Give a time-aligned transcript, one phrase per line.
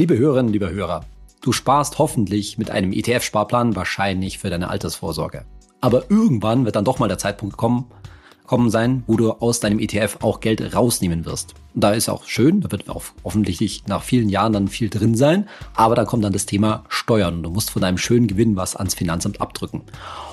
[0.00, 1.04] Liebe Hörerinnen, liebe Hörer,
[1.42, 5.44] du sparst hoffentlich mit einem ETF-Sparplan wahrscheinlich für deine Altersvorsorge.
[5.82, 7.84] Aber irgendwann wird dann doch mal der Zeitpunkt kommen,
[8.46, 11.52] kommen sein, wo du aus deinem ETF auch Geld rausnehmen wirst.
[11.74, 15.16] Und da ist auch schön, da wird auch offensichtlich nach vielen Jahren dann viel drin
[15.16, 18.56] sein, aber dann kommt dann das Thema Steuern und du musst von deinem schönen Gewinn
[18.56, 19.82] was ans Finanzamt abdrücken.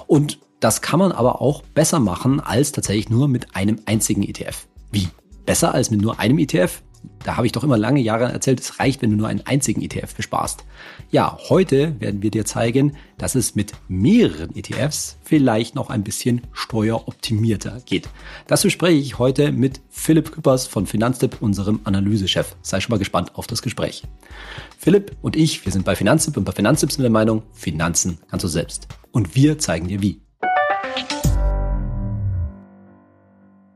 [0.08, 4.66] Und das kann man aber auch besser machen als tatsächlich nur mit einem einzigen ETF.
[4.94, 5.10] Wie?
[5.46, 6.84] Besser als mit nur einem ETF?
[7.24, 9.82] Da habe ich doch immer lange Jahre erzählt, es reicht, wenn du nur einen einzigen
[9.82, 10.64] ETF besparst.
[11.12, 16.42] Ja, heute werden wir dir zeigen, dass es mit mehreren ETFs vielleicht noch ein bisschen
[16.54, 18.10] steueroptimierter geht.
[18.48, 22.56] Das bespreche ich heute mit Philipp Küppers von Finanztipp, unserem Analysechef.
[22.62, 24.04] Sei schon mal gespannt auf das Gespräch.
[24.78, 28.44] Philipp und ich, wir sind bei Finanztipp und bei Finanztipp sind der Meinung, Finanzen kannst
[28.44, 28.88] du selbst.
[29.12, 30.22] Und wir zeigen dir wie.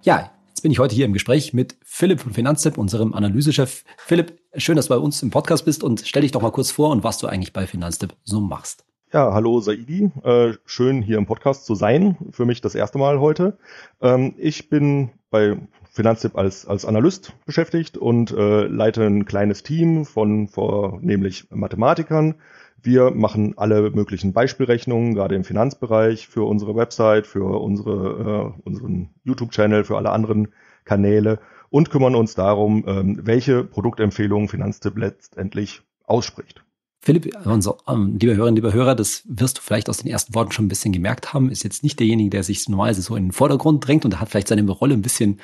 [0.04, 3.84] Ja, Jetzt bin ich heute hier im Gespräch mit Philipp von Finanztipp, unserem Analysechef.
[3.98, 6.70] Philipp, schön, dass du bei uns im Podcast bist und stell dich doch mal kurz
[6.70, 8.86] vor und was du eigentlich bei Finanztipp so machst.
[9.12, 10.12] Ja, hallo Saidi.
[10.24, 12.16] Äh, schön hier im Podcast zu sein.
[12.30, 13.58] Für mich das erste Mal heute.
[14.04, 15.58] Ähm, ich bin bei
[15.90, 22.36] Finanztipp als, als Analyst beschäftigt und äh, leite ein kleines Team von vornehmlich Mathematikern,
[22.84, 29.10] wir machen alle möglichen Beispielrechnungen, gerade im Finanzbereich, für unsere Website, für unsere, äh, unseren
[29.24, 30.50] YouTube-Channel, für alle anderen
[30.86, 36.64] Kanäle und kümmern uns darum, ähm, welche Produktempfehlungen Finanztipp letztendlich ausspricht.
[37.04, 40.52] Philipp, also, ähm, lieber Hörerinnen, lieber Hörer, das wirst du vielleicht aus den ersten Worten
[40.52, 43.32] schon ein bisschen gemerkt haben, ist jetzt nicht derjenige, der sich normalerweise so in den
[43.32, 45.40] Vordergrund drängt und hat vielleicht seine Rolle ein bisschen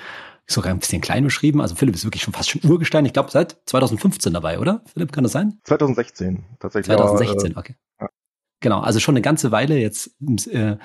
[0.48, 1.62] sogar ein bisschen klein beschrieben.
[1.62, 3.06] Also Philipp ist wirklich schon fast schon Urgestein.
[3.06, 4.82] Ich glaube, seit 2015 dabei, oder?
[4.94, 5.60] Philipp, kann das sein?
[5.66, 6.96] 2016, tatsächlich.
[6.96, 7.76] 2016, ja, äh, okay.
[8.60, 10.16] Genau, also schon eine ganze Weile jetzt
[10.52, 10.78] äh,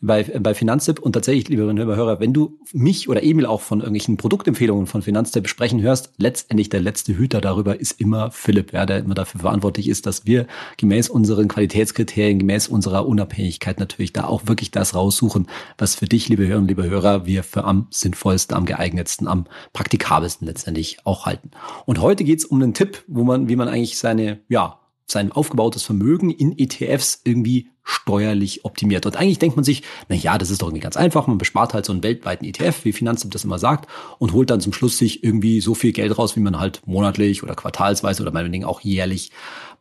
[0.00, 4.16] bei, bei Finanztipp und tatsächlich, liebe Hörer, wenn du mich oder Emil auch von irgendwelchen
[4.16, 9.00] Produktempfehlungen von Finanztipp sprechen hörst, letztendlich der letzte Hüter darüber ist immer Philipp, ja, der
[9.00, 10.46] immer dafür verantwortlich ist, dass wir
[10.76, 16.28] gemäß unseren Qualitätskriterien, gemäß unserer Unabhängigkeit natürlich da auch wirklich das raussuchen, was für dich,
[16.28, 21.50] liebe Hörerinnen, liebe Hörer, wir für am sinnvollsten, am geeignetsten, am praktikabelsten letztendlich auch halten.
[21.86, 25.82] Und heute geht's um einen Tipp, wo man, wie man eigentlich seine, ja, sein aufgebautes
[25.82, 29.06] Vermögen in ETFs irgendwie steuerlich optimiert.
[29.06, 31.28] Und eigentlich denkt man sich, na ja, das ist doch irgendwie ganz einfach.
[31.28, 34.60] Man bespart halt so einen weltweiten ETF, wie Finanzamt das immer sagt, und holt dann
[34.60, 38.32] zum Schluss sich irgendwie so viel Geld raus, wie man halt monatlich oder quartalsweise oder
[38.32, 39.30] meinetwegen auch jährlich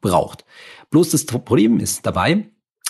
[0.01, 0.45] braucht.
[0.91, 2.45] Bloß das Problem ist dabei,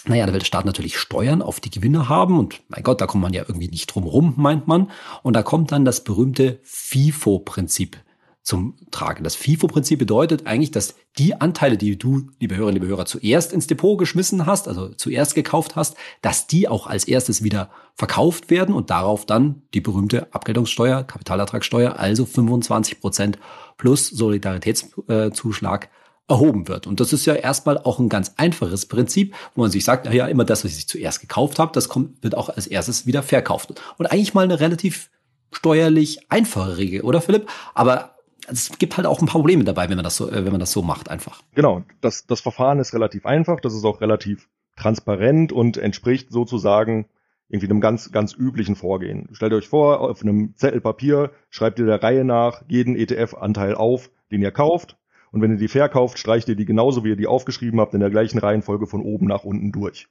[0.08, 3.08] naja, da will der Staat natürlich Steuern auf die Gewinne haben und mein Gott, da
[3.08, 4.92] kommt man ja irgendwie nicht drum rum, meint man.
[5.24, 7.98] Und da kommt dann das berühmte FIFO-Prinzip
[8.46, 9.24] zum Tragen.
[9.24, 13.66] Das FIFO-Prinzip bedeutet eigentlich, dass die Anteile, die du, liebe Hörerinnen, liebe Hörer, zuerst ins
[13.66, 18.76] Depot geschmissen hast, also zuerst gekauft hast, dass die auch als erstes wieder verkauft werden
[18.76, 23.40] und darauf dann die berühmte Abgeltungssteuer, Kapitalertragssteuer, also 25 Prozent
[23.78, 25.90] plus Solidaritätszuschlag
[26.28, 26.86] erhoben wird.
[26.86, 30.28] Und das ist ja erstmal auch ein ganz einfaches Prinzip, wo man sich sagt, naja,
[30.28, 33.82] immer das, was ich zuerst gekauft habe, das kommt, wird auch als erstes wieder verkauft.
[33.98, 35.10] Und eigentlich mal eine relativ
[35.52, 37.50] steuerlich einfache Regel, oder Philipp?
[37.74, 38.15] Aber
[38.50, 40.60] es gibt halt auch ein paar Probleme dabei, wenn man das so, äh, wenn man
[40.60, 41.42] das so macht einfach.
[41.54, 47.08] Genau, das, das Verfahren ist relativ einfach, das ist auch relativ transparent und entspricht sozusagen
[47.48, 49.30] irgendwie einem ganz, ganz üblichen Vorgehen.
[49.32, 54.10] Stellt euch vor, auf einem Zettel Papier schreibt ihr der Reihe nach jeden ETF-Anteil auf,
[54.32, 54.98] den ihr kauft.
[55.32, 58.00] Und wenn ihr die verkauft, streicht ihr die genauso, wie ihr die aufgeschrieben habt, in
[58.00, 60.08] der gleichen Reihenfolge von oben nach unten durch.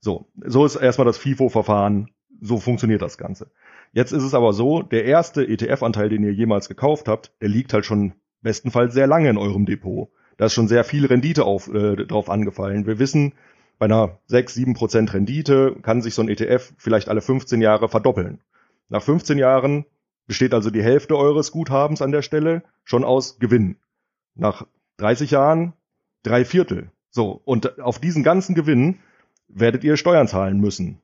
[0.00, 2.10] So, so ist erstmal das FIFO-Verfahren.
[2.40, 3.50] So funktioniert das Ganze.
[3.92, 7.72] Jetzt ist es aber so, der erste ETF-Anteil, den ihr jemals gekauft habt, der liegt
[7.72, 10.10] halt schon bestenfalls sehr lange in eurem Depot.
[10.36, 12.86] Da ist schon sehr viel Rendite auf, äh, drauf angefallen.
[12.86, 13.32] Wir wissen,
[13.78, 17.88] bei einer 6, 7 Prozent Rendite kann sich so ein ETF vielleicht alle 15 Jahre
[17.88, 18.40] verdoppeln.
[18.88, 19.84] Nach 15 Jahren
[20.26, 23.76] besteht also die Hälfte eures Guthabens an der Stelle schon aus Gewinn.
[24.34, 24.66] Nach
[24.98, 25.72] 30 Jahren
[26.22, 26.90] drei Viertel.
[27.10, 28.98] So, und auf diesen ganzen Gewinn
[29.48, 31.00] werdet ihr Steuern zahlen müssen.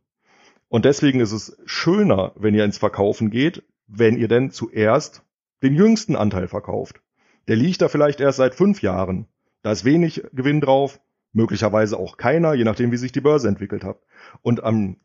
[0.72, 5.22] Und deswegen ist es schöner, wenn ihr ins Verkaufen geht, wenn ihr denn zuerst
[5.62, 7.02] den jüngsten Anteil verkauft.
[7.46, 9.26] Der liegt da vielleicht erst seit fünf Jahren.
[9.60, 10.98] Da ist wenig Gewinn drauf,
[11.34, 13.98] möglicherweise auch keiner, je nachdem, wie sich die Börse entwickelt hat.
[14.40, 14.96] Und am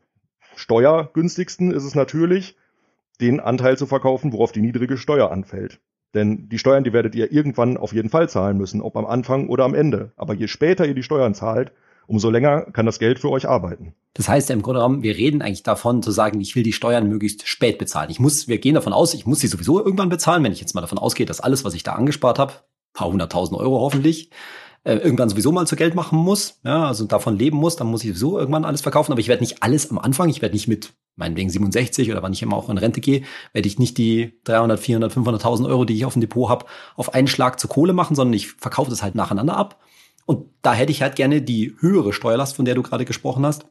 [0.56, 2.56] steuergünstigsten ist es natürlich,
[3.20, 5.82] den Anteil zu verkaufen, worauf die niedrige Steuer anfällt.
[6.14, 9.50] Denn die Steuern, die werdet ihr irgendwann auf jeden Fall zahlen müssen, ob am Anfang
[9.50, 10.12] oder am Ende.
[10.16, 11.72] Aber je später ihr die Steuern zahlt,
[12.08, 13.94] umso länger kann das Geld für euch arbeiten.
[14.14, 16.72] Das heißt ja im Grunde genommen, wir reden eigentlich davon zu sagen, ich will die
[16.72, 18.10] Steuern möglichst spät bezahlen.
[18.10, 20.74] Ich muss, wir gehen davon aus, ich muss sie sowieso irgendwann bezahlen, wenn ich jetzt
[20.74, 22.54] mal davon ausgehe, dass alles, was ich da angespart habe,
[22.94, 24.30] paar hunderttausend Euro hoffentlich,
[24.84, 28.02] äh, irgendwann sowieso mal zu Geld machen muss, ja, also davon leben muss, dann muss
[28.02, 29.12] ich sowieso irgendwann alles verkaufen.
[29.12, 32.32] Aber ich werde nicht alles am Anfang, ich werde nicht mit meinetwegen 67 oder wann
[32.32, 33.22] ich immer auch in Rente gehe,
[33.52, 36.64] werde ich nicht die 300, 400, 500.000 Euro, die ich auf dem Depot habe,
[36.96, 39.78] auf einen Schlag zur Kohle machen, sondern ich verkaufe das halt nacheinander ab.
[40.28, 43.64] Und da hätte ich halt gerne die höhere Steuerlast, von der du gerade gesprochen hast,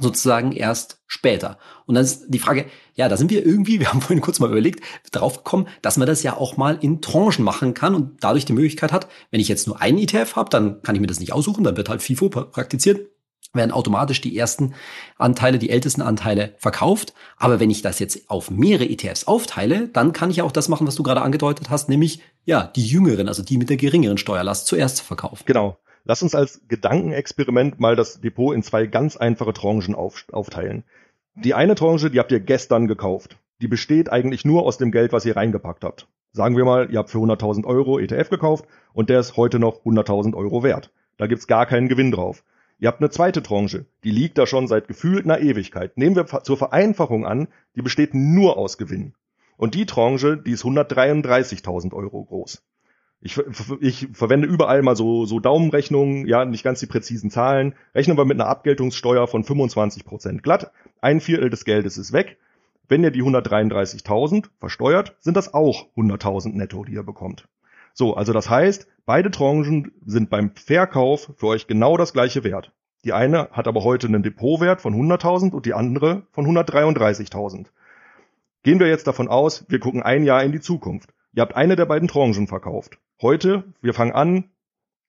[0.00, 1.58] sozusagen erst später.
[1.86, 2.66] Und dann ist die Frage,
[2.96, 6.08] ja, da sind wir irgendwie, wir haben vorhin kurz mal überlegt, drauf gekommen, dass man
[6.08, 9.46] das ja auch mal in Tranchen machen kann und dadurch die Möglichkeit hat, wenn ich
[9.46, 12.02] jetzt nur einen ETF habe, dann kann ich mir das nicht aussuchen, dann wird halt
[12.02, 13.08] FIFO praktiziert,
[13.54, 14.74] werden automatisch die ersten
[15.18, 17.14] Anteile, die ältesten Anteile verkauft.
[17.36, 20.88] Aber wenn ich das jetzt auf mehrere ETFs aufteile, dann kann ich auch das machen,
[20.88, 24.66] was du gerade angedeutet hast, nämlich ja, die jüngeren, also die mit der geringeren Steuerlast
[24.66, 25.44] zuerst verkaufen.
[25.46, 25.78] Genau.
[26.04, 30.84] Lass uns als Gedankenexperiment mal das Depot in zwei ganz einfache Tranchen auf, aufteilen.
[31.34, 33.36] Die eine Tranche, die habt ihr gestern gekauft.
[33.60, 36.08] Die besteht eigentlich nur aus dem Geld, was ihr reingepackt habt.
[36.32, 39.84] Sagen wir mal, ihr habt für 100.000 Euro ETF gekauft und der ist heute noch
[39.84, 40.90] 100.000 Euro wert.
[41.18, 42.42] Da gibt's gar keinen Gewinn drauf.
[42.80, 45.96] Ihr habt eine zweite Tranche, die liegt da schon seit gefühlt einer Ewigkeit.
[45.96, 47.46] Nehmen wir zur Vereinfachung an,
[47.76, 49.14] die besteht nur aus Gewinn.
[49.56, 52.60] Und die Tranche, die ist 133.000 Euro groß.
[53.24, 53.40] Ich,
[53.80, 57.74] ich verwende überall mal so, so Daumenrechnungen, ja, nicht ganz die präzisen Zahlen.
[57.94, 60.72] Rechnen wir mit einer Abgeltungssteuer von 25 Prozent glatt.
[61.00, 62.38] Ein Viertel des Geldes ist weg.
[62.88, 67.46] Wenn ihr die 133.000 versteuert, sind das auch 100.000 netto, die ihr bekommt.
[67.94, 72.72] So, also das heißt, beide Tranchen sind beim Verkauf für euch genau das gleiche Wert.
[73.04, 77.66] Die eine hat aber heute einen Depotwert von 100.000 und die andere von 133.000.
[78.64, 81.12] Gehen wir jetzt davon aus, wir gucken ein Jahr in die Zukunft.
[81.34, 82.98] Ihr habt eine der beiden Tranchen verkauft.
[83.22, 84.50] Heute, wir fangen an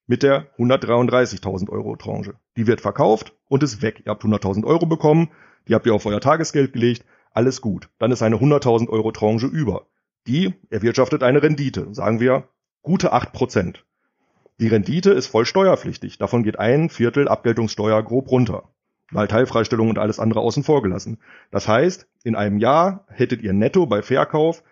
[0.08, 2.36] mit der 133.000 Euro Tranche.
[2.56, 4.04] Die wird verkauft und ist weg.
[4.06, 5.32] Ihr habt 100.000 Euro bekommen,
[5.68, 7.90] die habt ihr auf euer Tagesgeld gelegt, alles gut.
[8.00, 9.88] Dann ist eine 100.000 Euro Tranche über.
[10.26, 12.48] Die erwirtschaftet eine Rendite, sagen wir
[12.82, 13.80] gute 8%.
[14.60, 16.20] Die Rendite ist voll steuerpflichtig.
[16.20, 18.70] Davon geht ein Viertel Abgeltungssteuer grob runter.
[19.12, 21.20] Weil Teilfreistellung und alles andere außen vor gelassen.
[21.52, 24.64] Das heißt, in einem Jahr hättet ihr netto bei Verkauf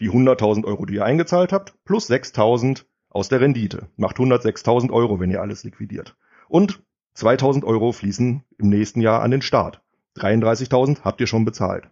[0.00, 3.88] die 100.000 Euro, die ihr eingezahlt habt, plus 6.000 aus der Rendite.
[3.96, 6.16] Macht 106.000 Euro, wenn ihr alles liquidiert.
[6.48, 6.82] Und
[7.16, 9.82] 2.000 Euro fließen im nächsten Jahr an den Staat.
[10.16, 11.88] 33.000 habt ihr schon bezahlt.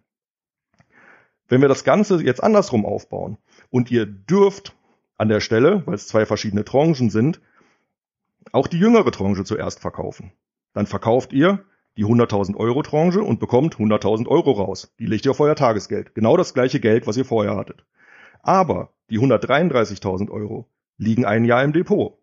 [1.47, 3.37] Wenn wir das Ganze jetzt andersrum aufbauen
[3.69, 4.75] und ihr dürft
[5.17, 7.41] an der Stelle, weil es zwei verschiedene Tranchen sind,
[8.51, 10.31] auch die jüngere Tranche zuerst verkaufen.
[10.73, 11.63] Dann verkauft ihr
[11.97, 14.93] die 100.000 Euro Tranche und bekommt 100.000 Euro raus.
[14.99, 16.15] Die legt ihr auf euer Tagesgeld.
[16.15, 17.85] Genau das gleiche Geld, was ihr vorher hattet.
[18.41, 20.67] Aber die 133.000 Euro
[20.97, 22.17] liegen ein Jahr im Depot.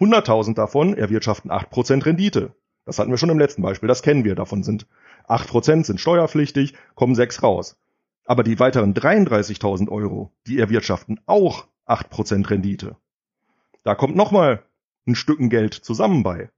[0.00, 2.54] 100.000 davon erwirtschaften 8% Rendite.
[2.84, 4.34] Das hatten wir schon im letzten Beispiel, das kennen wir.
[4.34, 4.86] Davon sind
[5.28, 7.78] 8% sind steuerpflichtig, kommen 6 raus.
[8.24, 12.96] Aber die weiteren 33.000 Euro, die erwirtschaften auch 8% Rendite.
[13.84, 14.64] Da kommt nochmal
[15.06, 16.50] ein Stücken Geld zusammen bei.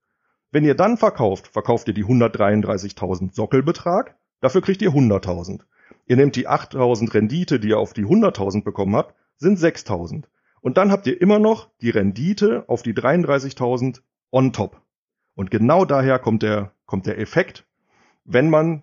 [0.50, 5.60] Wenn ihr dann verkauft, verkauft ihr die 133.000 Sockelbetrag, dafür kriegt ihr 100.000.
[6.06, 10.24] Ihr nehmt die 8.000 Rendite, die ihr auf die 100.000 bekommen habt, sind 6.000.
[10.60, 14.00] Und dann habt ihr immer noch die Rendite auf die 33.000
[14.32, 14.80] on top.
[15.34, 17.66] Und genau daher kommt der, kommt der Effekt,
[18.24, 18.82] wenn man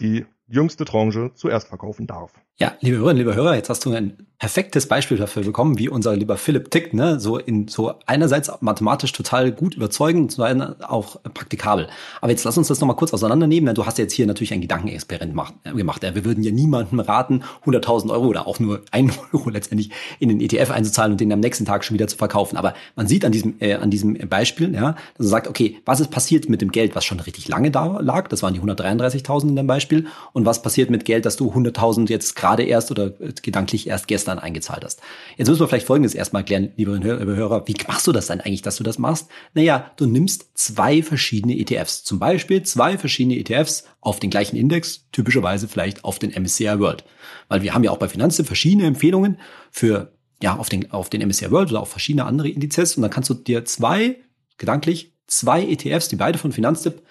[0.00, 2.32] die jüngste Tranche zuerst verkaufen darf.
[2.58, 6.16] Ja, liebe Hörerinnen, liebe Hörer, jetzt hast du ein perfektes Beispiel dafür bekommen, wie unser
[6.16, 7.20] lieber Philipp tickt, ne?
[7.20, 11.88] So in so einerseits mathematisch total gut überzeugend, zum einen auch praktikabel.
[12.20, 14.62] Aber jetzt lass uns das nochmal kurz auseinandernehmen, denn du hast jetzt hier natürlich ein
[14.62, 16.02] Gedankenexperiment äh, gemacht.
[16.02, 20.28] Ja, wir würden ja niemandem raten, 100.000 Euro oder auch nur ein Euro letztendlich in
[20.30, 22.56] den ETF einzuzahlen und den am nächsten Tag schon wieder zu verkaufen.
[22.56, 26.00] Aber man sieht an diesem äh, an diesem Beispiel, ja, dass er sagt, okay, was
[26.00, 28.28] ist passiert mit dem Geld, was schon richtig lange da lag?
[28.28, 30.06] Das waren die 133.000 in dem Beispiel.
[30.32, 34.38] Und was passiert mit Geld, das du 100.000 jetzt gerade erst oder gedanklich erst gestern
[34.38, 35.00] eingezahlt hast.
[35.36, 37.66] Jetzt müssen wir vielleicht Folgendes erstmal klären, liebe Hörer.
[37.66, 39.28] Wie machst du das dann eigentlich, dass du das machst?
[39.54, 42.04] Naja, du nimmst zwei verschiedene ETFs.
[42.04, 47.04] Zum Beispiel zwei verschiedene ETFs auf den gleichen Index, typischerweise vielleicht auf den MSCI World.
[47.48, 49.38] Weil wir haben ja auch bei Finanzen verschiedene Empfehlungen
[49.70, 52.96] für, ja, auf den, auf den MSCI World oder auf verschiedene andere Indizes.
[52.96, 54.16] Und dann kannst du dir zwei,
[54.58, 57.02] gedanklich, zwei ETFs, die beide von Finanztipp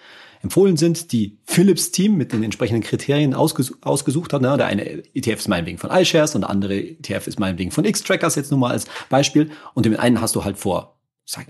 [0.42, 4.42] empfohlen sind, die Philips Team mit den entsprechenden Kriterien ausgesucht, ausgesucht hat.
[4.42, 4.56] Ne?
[4.56, 8.36] Der eine ETF ist meinetwegen von iShares und der andere ETF ist meinetwegen von X-Trackers
[8.36, 9.50] jetzt nur mal als Beispiel.
[9.74, 10.99] Und den einen hast du halt vor
[11.30, 11.46] sag,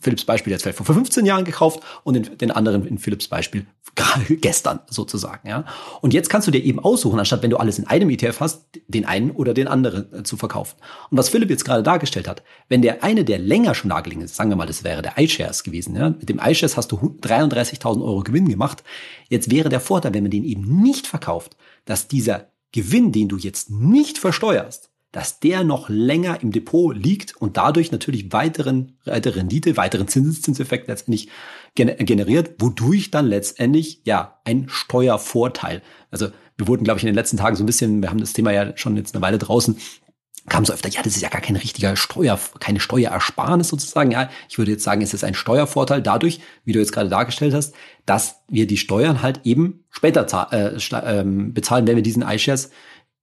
[0.00, 3.66] Philips Beispiel jetzt vielleicht vor 15 Jahren gekauft und den, den anderen in Philips Beispiel
[3.94, 5.64] gerade gestern sozusagen, ja.
[6.00, 8.64] Und jetzt kannst du dir eben aussuchen, anstatt wenn du alles in einem ETF hast,
[8.88, 10.76] den einen oder den anderen äh, zu verkaufen.
[11.10, 14.34] Und was Philipp jetzt gerade dargestellt hat, wenn der eine, der länger schon nagelegen ist,
[14.34, 16.10] sagen wir mal, das wäre der iShares gewesen, ja.
[16.10, 18.82] Mit dem iShares hast du 33.000 Euro Gewinn gemacht.
[19.28, 23.36] Jetzt wäre der Vorteil, wenn man den eben nicht verkauft, dass dieser Gewinn, den du
[23.36, 29.40] jetzt nicht versteuerst, dass der noch länger im Depot liegt und dadurch natürlich weiteren, weitere
[29.40, 31.28] Rendite, weiteren Zinseszinseffekt letztendlich
[31.74, 35.82] generiert, wodurch dann letztendlich ja ein Steuervorteil.
[36.10, 38.32] Also wir wurden, glaube ich, in den letzten Tagen so ein bisschen, wir haben das
[38.32, 39.76] Thema ja schon jetzt eine Weile draußen,
[40.48, 44.10] kam so öfter, ja, das ist ja gar kein richtiger Steuer, keine Steuerersparnis sozusagen.
[44.10, 47.54] Ja, ich würde jetzt sagen, es ist ein Steuervorteil dadurch, wie du jetzt gerade dargestellt
[47.54, 47.74] hast,
[48.06, 52.70] dass wir die Steuern halt eben später äh, ähm, bezahlen, wenn wir diesen iShares,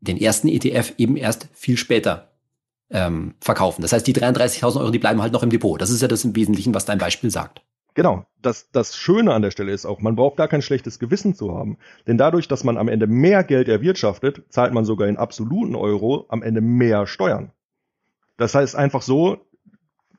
[0.02, 2.30] den ersten ETF eben erst viel später
[2.90, 3.82] ähm, verkaufen.
[3.82, 5.80] Das heißt, die 33.000 Euro, die bleiben halt noch im Depot.
[5.80, 7.62] Das ist ja das im Wesentlichen, was dein Beispiel sagt.
[7.96, 11.36] Genau, das, das Schöne an der Stelle ist auch, man braucht gar kein schlechtes Gewissen
[11.36, 11.78] zu haben.
[12.08, 16.26] Denn dadurch, dass man am Ende mehr Geld erwirtschaftet, zahlt man sogar in absoluten Euro
[16.30, 17.52] am Ende mehr Steuern.
[18.38, 19.38] Das heißt einfach so,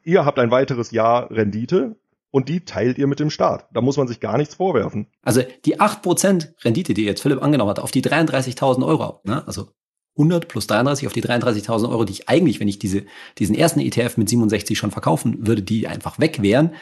[0.03, 1.97] ihr habt ein weiteres Jahr Rendite
[2.31, 3.69] und die teilt ihr mit dem Staat.
[3.73, 5.07] Da muss man sich gar nichts vorwerfen.
[5.23, 9.47] Also die 8% Rendite, die jetzt Philipp angenommen hat, auf die 33.000 Euro, ne?
[9.47, 9.69] also
[10.17, 13.05] 100 plus 33 auf die 33.000 Euro, die ich eigentlich, wenn ich diese,
[13.39, 16.75] diesen ersten ETF mit 67 schon verkaufen würde, die einfach weg wären.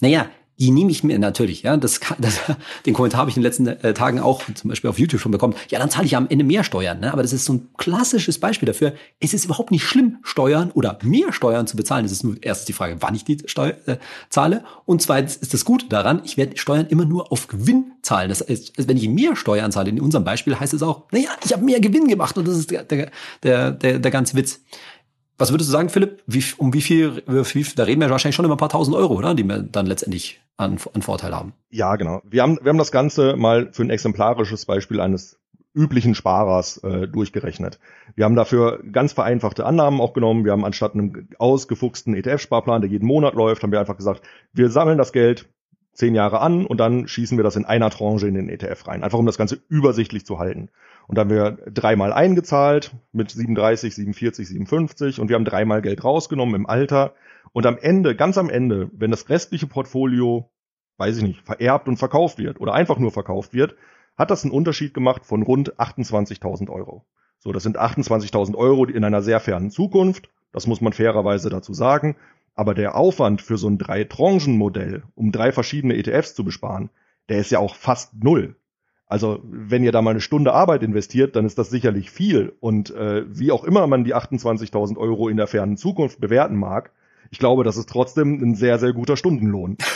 [0.00, 1.76] Naja, die nehme ich mir natürlich, ja.
[1.76, 2.40] Das, das,
[2.86, 5.32] den Kommentar habe ich in den letzten äh, Tagen auch zum Beispiel auf YouTube schon
[5.32, 5.54] bekommen.
[5.70, 7.00] Ja, dann zahle ich am Ende mehr Steuern.
[7.00, 7.12] Ne?
[7.12, 8.94] Aber das ist so ein klassisches Beispiel dafür.
[9.20, 12.04] Es ist überhaupt nicht schlimm, Steuern oder mehr Steuern zu bezahlen.
[12.04, 13.96] Das ist nur erstens die Frage, wann ich die Steuer äh,
[14.30, 14.64] zahle.
[14.86, 18.28] Und zweitens ist das Gute daran, ich werde Steuern immer nur auf Gewinn zahlen.
[18.28, 21.52] Das heißt, wenn ich mehr Steuern zahle, in unserem Beispiel, heißt es auch, naja, ich
[21.52, 23.10] habe mehr Gewinn gemacht und das ist der, der,
[23.42, 24.60] der, der ganze Witz.
[25.38, 26.22] Was würdest du sagen, Philipp?
[26.26, 28.96] Wie, um wie viel, wie viel, da reden wir wahrscheinlich schon über ein paar tausend
[28.96, 29.34] Euro, oder?
[29.34, 31.52] Die wir dann letztendlich an, an Vorteil haben.
[31.70, 32.22] Ja, genau.
[32.24, 35.38] Wir haben, wir haben das Ganze mal für ein exemplarisches Beispiel eines
[35.74, 37.78] üblichen Sparers äh, durchgerechnet.
[38.14, 40.46] Wir haben dafür ganz vereinfachte Annahmen auch genommen.
[40.46, 44.22] Wir haben anstatt einem ausgefuchsten ETF-Sparplan, der jeden Monat läuft, haben wir einfach gesagt,
[44.54, 45.50] wir sammeln das Geld
[45.92, 49.02] zehn Jahre an und dann schießen wir das in einer Tranche in den ETF rein.
[49.02, 50.70] Einfach um das Ganze übersichtlich zu halten.
[51.08, 56.02] Und da haben wir dreimal eingezahlt mit 37, 47, 57 und wir haben dreimal Geld
[56.02, 57.14] rausgenommen im Alter.
[57.52, 60.50] Und am Ende, ganz am Ende, wenn das restliche Portfolio,
[60.98, 63.76] weiß ich nicht, vererbt und verkauft wird oder einfach nur verkauft wird,
[64.16, 67.04] hat das einen Unterschied gemacht von rund 28.000 Euro.
[67.38, 70.30] So, das sind 28.000 Euro in einer sehr fernen Zukunft.
[70.52, 72.16] Das muss man fairerweise dazu sagen.
[72.54, 76.88] Aber der Aufwand für so ein Drei-Tranchen-Modell, um drei verschiedene ETFs zu besparen,
[77.28, 78.56] der ist ja auch fast null.
[79.06, 82.54] Also wenn ihr da mal eine Stunde Arbeit investiert, dann ist das sicherlich viel.
[82.60, 86.90] Und äh, wie auch immer man die 28.000 Euro in der fernen Zukunft bewerten mag,
[87.30, 89.76] ich glaube, das ist trotzdem ein sehr, sehr guter Stundenlohn.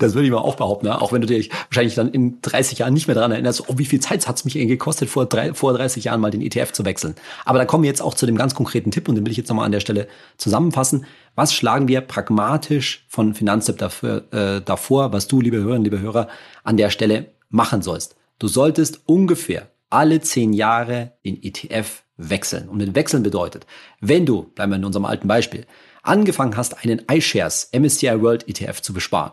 [0.00, 1.00] Das würde ich mal auch behaupten, ne?
[1.00, 3.86] auch wenn du dich wahrscheinlich dann in 30 Jahren nicht mehr daran erinnerst, oh, wie
[3.86, 6.72] viel Zeit hat es mich eigentlich gekostet, vor, drei, vor 30 Jahren mal den ETF
[6.72, 7.14] zu wechseln.
[7.46, 9.38] Aber da kommen wir jetzt auch zu dem ganz konkreten Tipp und den will ich
[9.38, 11.06] jetzt nochmal an der Stelle zusammenfassen.
[11.36, 16.28] Was schlagen wir pragmatisch von Finanztipp dafür, äh, davor, was du, liebe Hörerinnen, liebe Hörer,
[16.64, 18.17] an der Stelle machen sollst?
[18.38, 22.68] Du solltest ungefähr alle zehn Jahre den ETF wechseln.
[22.68, 23.66] Und mit Wechseln bedeutet,
[24.00, 25.66] wenn du, bleiben wir in unserem alten Beispiel,
[26.02, 29.32] angefangen hast, einen iShares MSCI World ETF zu besparen,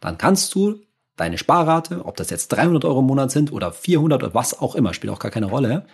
[0.00, 0.80] dann kannst du
[1.16, 4.74] deine Sparrate, ob das jetzt 300 Euro im Monat sind oder 400 oder was auch
[4.74, 5.86] immer, spielt auch gar keine Rolle,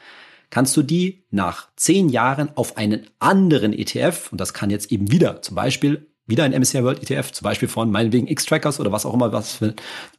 [0.51, 5.11] kannst du die nach zehn Jahren auf einen anderen ETF, und das kann jetzt eben
[5.11, 9.07] wieder zum Beispiel wieder ein MSCI World ETF, zum Beispiel von meinetwegen X-Trackers oder was
[9.07, 9.61] auch immer, was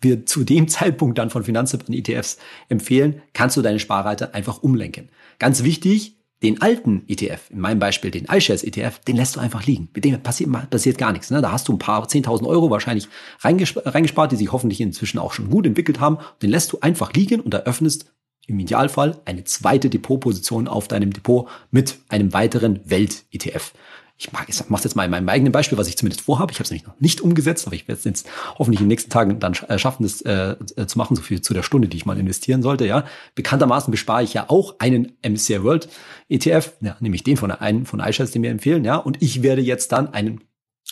[0.01, 2.37] wir zu dem Zeitpunkt dann von Finanztipp an ETFs
[2.67, 5.09] empfehlen, kannst du deine Sparrate einfach umlenken.
[5.37, 9.65] Ganz wichtig, den alten ETF, in meinem Beispiel den iShares ETF, den lässt du einfach
[9.65, 9.89] liegen.
[9.93, 11.31] Mit dem passiert, passiert gar nichts.
[11.31, 11.41] Ne?
[11.41, 13.09] Da hast du ein paar 10.000 Euro wahrscheinlich
[13.41, 16.17] reingespart, die sich hoffentlich inzwischen auch schon gut entwickelt haben.
[16.41, 18.13] Den lässt du einfach liegen und eröffnest
[18.47, 23.73] im Idealfall eine zweite Depotposition auf deinem Depot mit einem weiteren Welt-ETF
[24.19, 26.51] ich mache jetzt mal in meinem eigenen Beispiel, was ich zumindest vorhabe.
[26.51, 28.89] Ich habe es nämlich noch nicht umgesetzt, aber ich werde es jetzt hoffentlich in den
[28.89, 31.87] nächsten Tagen dann äh, schaffen, das äh, äh, zu machen, so viel zu der Stunde,
[31.87, 32.85] die ich mal investieren sollte.
[32.85, 35.87] Ja, bekanntermaßen bespare ich ja auch einen MSCI World
[36.27, 38.83] ETF, ja, nämlich den von einem von iShares, den wir empfehlen.
[38.83, 40.41] Ja, und ich werde jetzt dann einen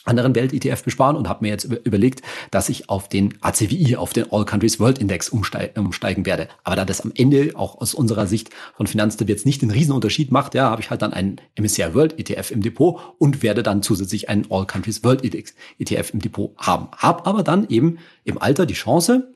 [0.08, 2.22] anderen Welt-ETF besparen und habe mir jetzt überlegt,
[2.52, 6.48] dass ich auf den ACWI, auf den All Countries World Index umsteigen werde.
[6.64, 10.32] Aber da das am Ende auch aus unserer Sicht von Finanztipp jetzt nicht den Riesenunterschied
[10.32, 13.84] macht, ja, habe ich halt dann einen MSCI World ETF im Depot und werde dann
[13.84, 16.88] zusätzlich einen All Countries World Index ETF im Depot haben.
[16.96, 19.34] Hab aber dann eben im Alter die Chance,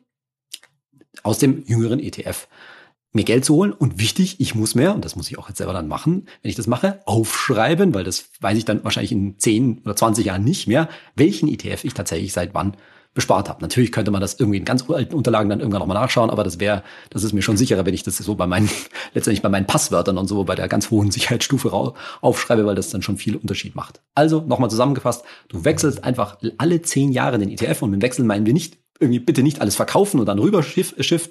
[1.24, 2.48] aus dem jüngeren ETF
[3.14, 5.58] mir Geld zu holen und wichtig, ich muss mehr, und das muss ich auch jetzt
[5.58, 9.38] selber dann machen, wenn ich das mache, aufschreiben, weil das weiß ich dann wahrscheinlich in
[9.38, 12.78] 10 oder 20 Jahren nicht mehr, welchen ETF ich tatsächlich seit wann
[13.14, 13.62] bespart habe.
[13.62, 16.62] Natürlich könnte man das irgendwie in ganz alten Unterlagen dann irgendwann nochmal nachschauen, aber das
[16.62, 18.70] wäre, das ist mir schon sicherer, wenn ich das so bei meinen,
[19.14, 23.02] letztendlich bei meinen Passwörtern und so bei der ganz hohen Sicherheitsstufe aufschreibe, weil das dann
[23.02, 24.02] schon viel Unterschied macht.
[24.16, 28.46] Also nochmal zusammengefasst, du wechselst einfach alle zehn Jahre den ETF und mit Wechseln meinen
[28.46, 30.64] wir nicht irgendwie bitte nicht alles verkaufen und dann rüber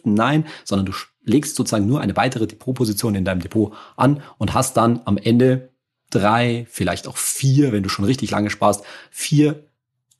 [0.04, 0.92] nein, sondern du
[1.24, 5.70] legst sozusagen nur eine weitere Depotposition in deinem Depot an und hast dann am Ende
[6.10, 9.64] drei, vielleicht auch vier, wenn du schon richtig lange sparst, vier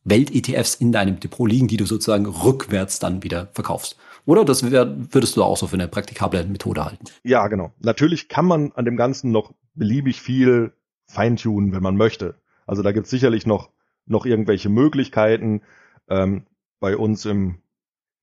[0.04, 3.97] Welt-ETFs in deinem Depot liegen, die du sozusagen rückwärts dann wieder verkaufst.
[4.25, 7.04] Oder das wär, würdest du auch so für eine praktikable Methode halten?
[7.25, 7.73] Ja, genau.
[7.80, 10.73] Natürlich kann man an dem Ganzen noch beliebig viel
[11.07, 12.37] feintunen, wenn man möchte.
[12.66, 13.71] Also da gibt es sicherlich noch,
[14.07, 15.62] noch irgendwelche Möglichkeiten.
[16.09, 16.45] Ähm,
[16.80, 17.58] bei uns im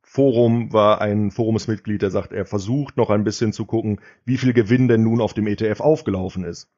[0.01, 4.53] Forum war ein Forumsmitglied, der sagt, er versucht noch ein bisschen zu gucken, wie viel
[4.53, 6.69] Gewinn denn nun auf dem ETF aufgelaufen ist.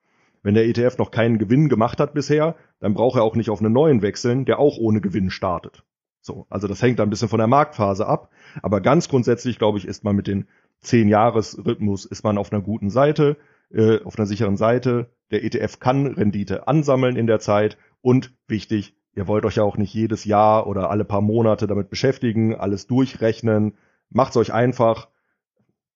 [0.42, 3.60] Wenn der ETF noch keinen Gewinn gemacht hat bisher, dann braucht er auch nicht auf
[3.60, 5.84] einen neuen wechseln, der auch ohne Gewinn startet.
[6.22, 8.30] So, also das hängt ein bisschen von der Marktphase ab.
[8.62, 10.48] Aber ganz grundsätzlich, glaube ich, ist man mit den
[10.84, 13.38] 10-Jahres-Rhythmus, ist man auf einer guten Seite,
[13.72, 15.10] äh, auf einer sicheren Seite.
[15.32, 19.76] Der ETF kann Rendite ansammeln in der Zeit und wichtig, ihr wollt euch ja auch
[19.76, 23.78] nicht jedes Jahr oder alle paar Monate damit beschäftigen, alles durchrechnen.
[24.10, 25.10] Macht's euch einfach.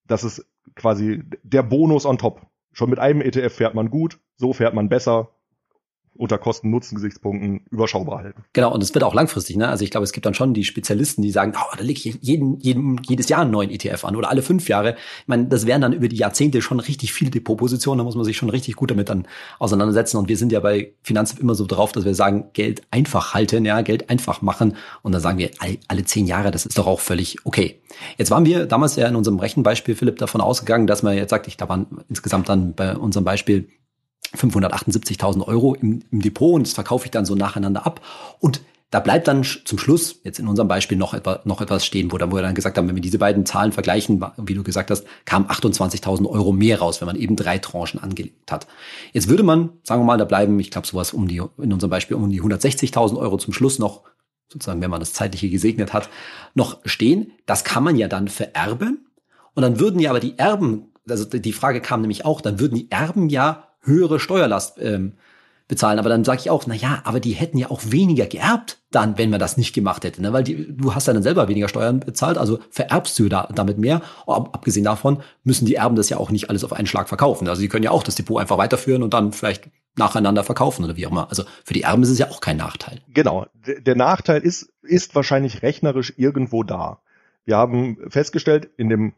[0.05, 2.45] Das ist quasi der Bonus on top.
[2.73, 5.29] Schon mit einem ETF fährt man gut, so fährt man besser
[6.15, 8.43] unter Kosten-Nutzen-Gesichtspunkten überschaubar halten.
[8.53, 9.55] Genau, und es wird auch langfristig.
[9.55, 9.67] Ne?
[9.67, 12.19] Also ich glaube, es gibt dann schon die Spezialisten, die sagen, oh, da lege ich
[12.21, 14.95] jeden, jeden, jedes Jahr einen neuen ETF an oder alle fünf Jahre.
[15.21, 18.25] Ich meine, das wären dann über die Jahrzehnte schon richtig viele Depotpositionen, da muss man
[18.25, 19.27] sich schon richtig gut damit dann
[19.59, 20.17] auseinandersetzen.
[20.17, 23.65] Und wir sind ja bei Finanztipp immer so drauf, dass wir sagen, Geld einfach halten,
[23.65, 24.75] ja, Geld einfach machen.
[25.01, 27.79] Und dann sagen wir, alle, alle zehn Jahre, das ist doch auch völlig okay.
[28.17, 31.47] Jetzt waren wir damals ja in unserem Rechenbeispiel, Philipp, davon ausgegangen, dass man jetzt sagt,
[31.47, 33.67] ich, da waren insgesamt dann bei unserem Beispiel
[34.37, 38.01] 578.000 Euro im, im Depot und das verkaufe ich dann so nacheinander ab.
[38.39, 38.61] Und
[38.93, 42.19] da bleibt dann zum Schluss, jetzt in unserem Beispiel, noch, etwa, noch etwas stehen, wo,
[42.19, 44.91] dann, wo wir dann gesagt haben, wenn wir diese beiden Zahlen vergleichen, wie du gesagt
[44.91, 48.67] hast, kamen 28.000 Euro mehr raus, wenn man eben drei Tranchen angelegt hat.
[49.11, 51.89] Jetzt würde man, sagen wir mal, da bleiben, ich glaube, sowas um die, in unserem
[51.89, 54.03] Beispiel um die 160.000 Euro zum Schluss noch,
[54.49, 56.09] sozusagen, wenn man das zeitliche gesegnet hat,
[56.53, 57.31] noch stehen.
[57.47, 59.07] Das kann man ja dann vererben.
[59.55, 62.75] Und dann würden ja aber die Erben, also die Frage kam nämlich auch, dann würden
[62.75, 65.13] die Erben ja höhere Steuerlast ähm,
[65.67, 65.99] bezahlen.
[65.99, 69.17] Aber dann sage ich auch, na ja, aber die hätten ja auch weniger geerbt dann,
[69.17, 70.21] wenn man das nicht gemacht hätte.
[70.21, 70.33] Ne?
[70.33, 73.77] Weil die, du hast ja dann selber weniger Steuern bezahlt, also vererbst du da, damit
[73.77, 74.01] mehr.
[74.27, 77.47] Aber abgesehen davon müssen die Erben das ja auch nicht alles auf einen Schlag verkaufen.
[77.47, 80.95] Also die können ja auch das Depot einfach weiterführen und dann vielleicht nacheinander verkaufen oder
[80.95, 81.29] wie auch immer.
[81.29, 82.99] Also für die Erben ist es ja auch kein Nachteil.
[83.13, 83.47] Genau.
[83.65, 86.99] Der Nachteil ist, ist wahrscheinlich rechnerisch irgendwo da.
[87.45, 89.13] Wir haben festgestellt, in dem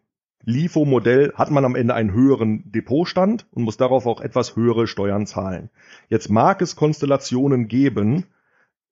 [0.46, 5.26] LIFO-Modell hat man am Ende einen höheren Depotstand und muss darauf auch etwas höhere Steuern
[5.26, 5.70] zahlen.
[6.10, 8.26] Jetzt mag es Konstellationen geben,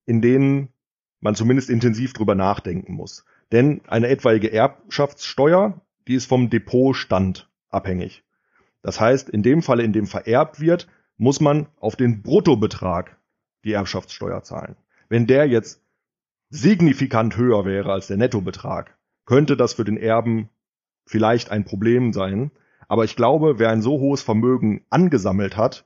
[0.05, 0.69] in denen
[1.19, 3.25] man zumindest intensiv drüber nachdenken muss.
[3.51, 8.23] Denn eine etwaige Erbschaftssteuer, die ist vom Depotstand abhängig.
[8.81, 10.87] Das heißt, in dem Falle, in dem vererbt wird,
[11.17, 13.17] muss man auf den Bruttobetrag
[13.63, 14.75] die Erbschaftssteuer zahlen.
[15.07, 15.81] Wenn der jetzt
[16.49, 20.49] signifikant höher wäre als der Nettobetrag, könnte das für den Erben
[21.05, 22.51] vielleicht ein Problem sein.
[22.87, 25.85] Aber ich glaube, wer ein so hohes Vermögen angesammelt hat,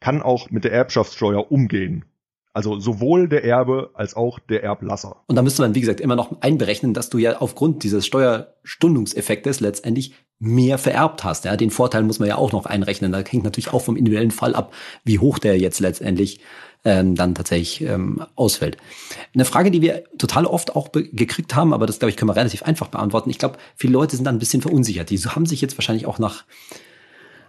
[0.00, 2.04] kann auch mit der Erbschaftssteuer umgehen.
[2.52, 5.22] Also sowohl der Erbe als auch der Erblasser.
[5.26, 9.60] Und da müsste man, wie gesagt, immer noch einberechnen, dass du ja aufgrund dieses Steuerstundungseffektes
[9.60, 11.44] letztendlich mehr vererbt hast.
[11.44, 13.12] Ja, den Vorteil muss man ja auch noch einrechnen.
[13.12, 14.72] Da hängt natürlich auch vom individuellen Fall ab,
[15.04, 16.40] wie hoch der jetzt letztendlich
[16.84, 18.76] ähm, dann tatsächlich ähm, ausfällt.
[19.34, 22.36] Eine Frage, die wir total oft auch gekriegt haben, aber das glaube ich können wir
[22.36, 23.30] relativ einfach beantworten.
[23.30, 25.10] Ich glaube, viele Leute sind dann ein bisschen verunsichert.
[25.10, 26.44] Die haben sich jetzt wahrscheinlich auch nach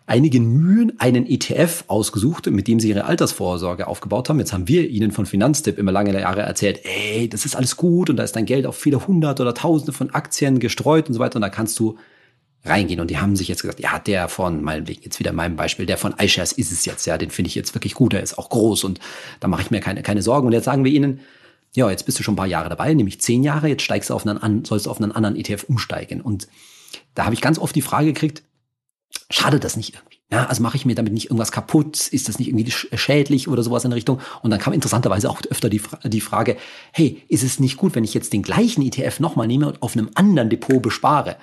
[0.09, 4.39] einigen Mühen einen ETF ausgesucht, mit dem sie ihre Altersvorsorge aufgebaut haben.
[4.39, 8.09] Jetzt haben wir ihnen von Finanztipp immer lange Jahre erzählt, ey, das ist alles gut
[8.09, 11.19] und da ist dein Geld auf viele hundert oder tausende von Aktien gestreut und so
[11.19, 11.97] weiter und da kannst du
[12.65, 13.00] reingehen.
[13.00, 15.98] Und die haben sich jetzt gesagt, ja, der von, meinetwegen jetzt wieder meinem Beispiel, der
[15.98, 18.50] von iShares ist es jetzt, ja, den finde ich jetzt wirklich gut, der ist auch
[18.50, 19.00] groß und
[19.39, 20.48] da mache ich mir keine, keine Sorgen.
[20.48, 21.22] Und jetzt sagen wir ihnen,
[21.76, 24.13] ja, jetzt bist du schon ein paar Jahre dabei, nämlich zehn Jahre, jetzt steigst du
[24.13, 26.22] auf einen, sollst du auf einen anderen ETF umsteigen.
[26.22, 26.48] Und
[27.15, 28.43] da habe ich ganz oft die Frage gekriegt,
[29.30, 30.17] schadet das nicht irgendwie?
[30.32, 32.08] Ja, also mache ich mir damit nicht irgendwas kaputt?
[32.08, 34.19] Ist das nicht irgendwie schädlich oder sowas in Richtung?
[34.43, 36.56] Und dann kam interessanterweise auch öfter die, die Frage,
[36.91, 39.95] hey, ist es nicht gut, wenn ich jetzt den gleichen ETF nochmal nehme und auf
[39.95, 41.38] einem anderen Depot bespare?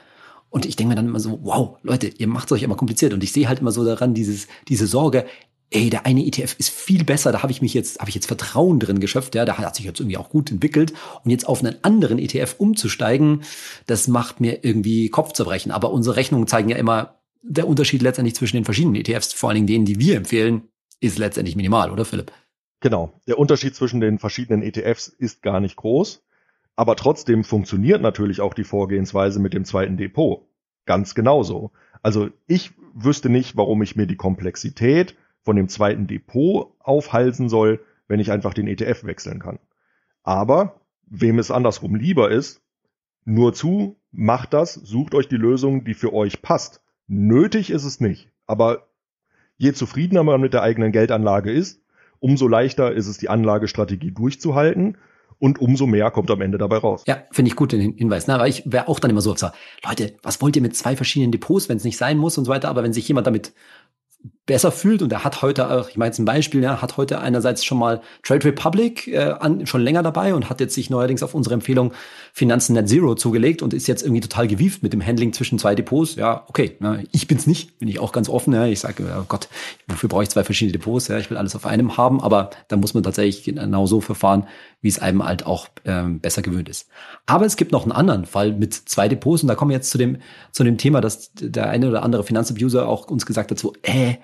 [0.50, 3.12] Und ich denke mir dann immer so, wow, Leute, ihr macht es euch immer kompliziert.
[3.12, 5.26] Und ich sehe halt immer so daran dieses, diese Sorge,
[5.70, 8.26] ey, der eine ETF ist viel besser, da habe ich mich jetzt, habe ich jetzt
[8.26, 10.92] Vertrauen drin geschöpft, ja, da hat sich jetzt irgendwie auch gut entwickelt.
[11.24, 13.42] Und jetzt auf einen anderen ETF umzusteigen,
[13.86, 15.72] das macht mir irgendwie Kopfzerbrechen.
[15.72, 19.56] Aber unsere Rechnungen zeigen ja immer, der Unterschied letztendlich zwischen den verschiedenen ETFs, vor allen
[19.56, 20.62] Dingen denen, die wir empfehlen,
[21.00, 22.32] ist letztendlich minimal, oder Philipp?
[22.80, 23.12] Genau.
[23.26, 26.22] Der Unterschied zwischen den verschiedenen ETFs ist gar nicht groß.
[26.76, 30.46] Aber trotzdem funktioniert natürlich auch die Vorgehensweise mit dem zweiten Depot.
[30.84, 31.72] Ganz genauso.
[32.02, 37.80] Also ich wüsste nicht, warum ich mir die Komplexität von dem zweiten Depot aufhalsen soll,
[38.08, 39.58] wenn ich einfach den ETF wechseln kann.
[40.22, 42.62] Aber wem es andersrum lieber ist,
[43.24, 46.82] nur zu, macht das, sucht euch die Lösung, die für euch passt.
[47.08, 48.30] Nötig ist es nicht.
[48.46, 48.86] Aber
[49.58, 51.82] Je zufriedener man mit der eigenen Geldanlage ist,
[52.18, 54.98] umso leichter ist es, die Anlagestrategie durchzuhalten
[55.38, 57.04] und umso mehr kommt am Ende dabei raus.
[57.06, 58.26] Ja, finde ich gut den Hinweis.
[58.26, 58.34] Ne?
[58.34, 59.34] Aber ich wäre auch dann immer so,
[59.84, 62.50] Leute, was wollt ihr mit zwei verschiedenen Depots, wenn es nicht sein muss und so
[62.50, 62.68] weiter.
[62.68, 63.52] Aber wenn sich jemand damit
[64.46, 67.64] besser fühlt und er hat heute auch, ich meine ein Beispiel, ja, hat heute einerseits
[67.64, 71.34] schon mal Trade Republic äh, an, schon länger dabei und hat jetzt sich neuerdings auf
[71.34, 71.92] unsere Empfehlung
[72.32, 75.74] Finanzen Net Zero zugelegt und ist jetzt irgendwie total gewieft mit dem Handling zwischen zwei
[75.74, 76.14] Depots.
[76.14, 78.54] Ja, okay, ne, ich bin's nicht, bin ich auch ganz offen.
[78.54, 79.48] Ja, ich sage, oh Gott,
[79.88, 81.08] wofür brauche ich zwei verschiedene Depots?
[81.08, 84.46] Ja, ich will alles auf einem haben, aber da muss man tatsächlich genau so verfahren,
[84.80, 86.88] wie es einem halt auch ähm, besser gewöhnt ist.
[87.26, 89.90] Aber es gibt noch einen anderen Fall mit zwei Depots und da kommen wir jetzt
[89.90, 90.18] zu dem
[90.52, 94.14] zu dem Thema, dass der eine oder andere Finanzabuser auch uns gesagt hat, so, äh,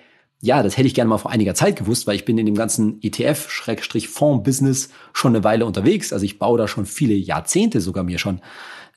[0.44, 2.56] ja, das hätte ich gerne mal vor einiger Zeit gewusst, weil ich bin in dem
[2.56, 6.12] ganzen ETF-Fonds-Business schon eine Weile unterwegs.
[6.12, 8.40] Also ich baue da schon viele Jahrzehnte sogar mir schon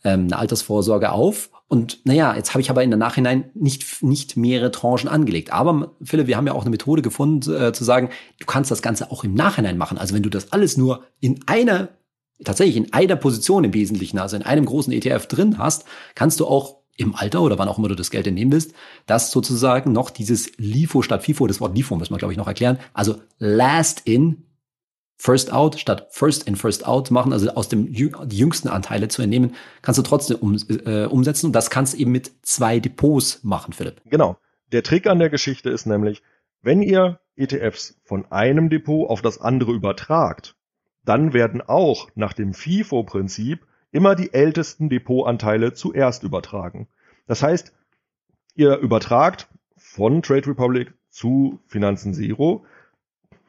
[0.04, 1.52] ähm, eine Altersvorsorge auf.
[1.68, 5.54] Und naja, jetzt habe ich aber in der Nachhinein nicht, nicht mehrere Tranchen angelegt.
[5.54, 8.82] Aber Philipp, wir haben ja auch eine Methode gefunden, äh, zu sagen, du kannst das
[8.82, 10.00] Ganze auch im Nachhinein machen.
[10.00, 11.90] Also wenn du das alles nur in einer,
[12.44, 16.48] tatsächlich in einer Position im Wesentlichen, also in einem großen ETF drin hast, kannst du
[16.48, 18.74] auch im Alter oder wann auch immer du das Geld entnehmen willst,
[19.06, 22.48] dass sozusagen noch dieses LIFO statt FIFO, das Wort LIFO müssen wir, glaube ich, noch
[22.48, 24.46] erklären, also last in,
[25.18, 29.22] first out statt first in, first out machen, also aus dem die jüngsten Anteile zu
[29.22, 31.48] entnehmen, kannst du trotzdem um, äh, umsetzen.
[31.48, 34.02] Und das kannst du eben mit zwei Depots machen, Philipp.
[34.06, 34.38] Genau.
[34.72, 36.22] Der Trick an der Geschichte ist nämlich,
[36.62, 40.56] wenn ihr ETFs von einem Depot auf das andere übertragt,
[41.04, 46.90] dann werden auch nach dem FIFO-Prinzip immer die ältesten Depotanteile zuerst übertragen.
[47.28, 47.74] Das heißt,
[48.54, 52.66] ihr übertragt von Trade Republic zu Finanzen Zero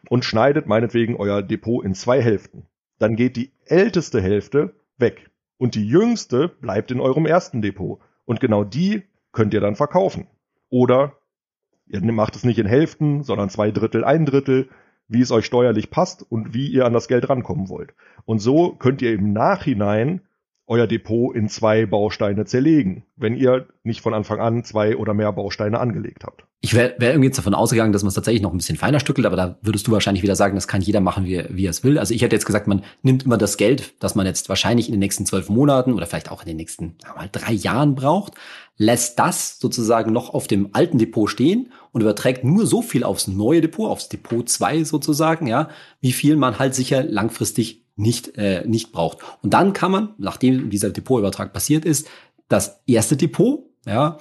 [0.08, 2.64] und schneidet meinetwegen euer Depot in zwei Hälften.
[3.00, 7.98] Dann geht die älteste Hälfte weg und die jüngste bleibt in eurem ersten Depot.
[8.24, 10.28] Und genau die könnt ihr dann verkaufen.
[10.70, 11.14] Oder
[11.88, 14.68] ihr macht es nicht in Hälften, sondern zwei Drittel, ein Drittel,
[15.08, 17.94] wie es euch steuerlich passt und wie ihr an das Geld rankommen wollt.
[18.24, 20.20] Und so könnt ihr im Nachhinein
[20.66, 25.32] euer Depot in zwei Bausteine zerlegen, wenn ihr nicht von Anfang an zwei oder mehr
[25.32, 26.44] Bausteine angelegt habt.
[26.60, 28.98] Ich wäre wär irgendwie jetzt davon ausgegangen, dass man es tatsächlich noch ein bisschen feiner
[28.98, 31.70] stückelt, aber da würdest du wahrscheinlich wieder sagen, das kann jeder machen, wie, wie er
[31.70, 31.98] es will.
[31.98, 34.92] Also ich hätte jetzt gesagt, man nimmt immer das Geld, das man jetzt wahrscheinlich in
[34.92, 38.32] den nächsten zwölf Monaten oder vielleicht auch in den nächsten mal, drei Jahren braucht,
[38.76, 43.28] lässt das sozusagen noch auf dem alten Depot stehen und überträgt nur so viel aufs
[43.28, 45.68] neue Depot, aufs Depot 2 sozusagen, ja,
[46.00, 49.18] wie viel man halt sicher langfristig nicht, äh, nicht braucht.
[49.42, 52.08] Und dann kann man, nachdem dieser Depotübertrag passiert ist,
[52.48, 54.18] das erste Depot, ja,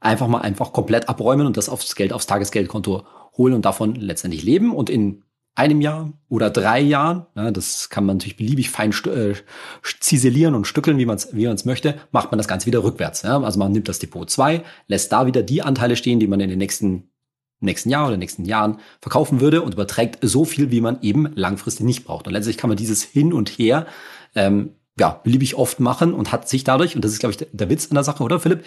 [0.00, 3.04] einfach mal einfach komplett abräumen und das aufs Geld, aufs Tagesgeldkonto
[3.36, 5.22] holen und davon letztendlich leben und in
[5.54, 9.34] einem Jahr oder drei Jahren, ja, das kann man natürlich beliebig fein äh,
[10.00, 13.22] ziselieren und stückeln, wie man es wie man's möchte, macht man das Ganze wieder rückwärts.
[13.22, 13.40] Ja.
[13.40, 16.48] Also man nimmt das Depot 2, lässt da wieder die Anteile stehen, die man in
[16.48, 17.10] den nächsten
[17.60, 21.84] nächsten Jahr oder nächsten Jahren verkaufen würde und überträgt so viel, wie man eben langfristig
[21.84, 22.26] nicht braucht.
[22.26, 23.86] Und letztlich kann man dieses Hin und Her
[24.34, 27.48] ähm, ja, beliebig oft machen und hat sich dadurch, und das ist, glaube ich, der,
[27.52, 28.64] der Witz an der Sache, oder Philipp,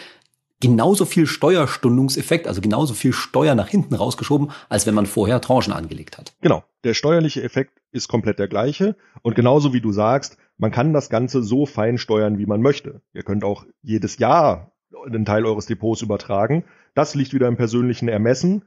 [0.61, 5.73] genauso viel Steuerstundungseffekt, also genauso viel Steuer nach hinten rausgeschoben, als wenn man vorher Tranchen
[5.73, 6.33] angelegt hat.
[6.41, 6.63] Genau.
[6.83, 8.95] Der steuerliche Effekt ist komplett der gleiche.
[9.21, 13.01] Und genauso wie du sagst, man kann das Ganze so fein steuern, wie man möchte.
[13.13, 14.71] Ihr könnt auch jedes Jahr
[15.05, 16.63] einen Teil eures Depots übertragen.
[16.93, 18.63] Das liegt wieder im persönlichen Ermessen.